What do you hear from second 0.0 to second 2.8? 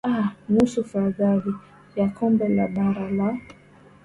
aa nusu fainali ya kombe la